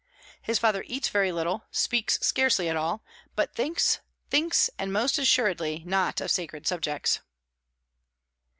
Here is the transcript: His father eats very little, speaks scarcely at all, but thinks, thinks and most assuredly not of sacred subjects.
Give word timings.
His 0.41 0.57
father 0.57 0.83
eats 0.87 1.09
very 1.09 1.31
little, 1.31 1.65
speaks 1.69 2.17
scarcely 2.21 2.67
at 2.67 2.75
all, 2.75 3.03
but 3.35 3.53
thinks, 3.53 3.99
thinks 4.31 4.67
and 4.79 4.91
most 4.91 5.19
assuredly 5.19 5.83
not 5.85 6.19
of 6.19 6.31
sacred 6.31 6.65
subjects. 6.65 7.19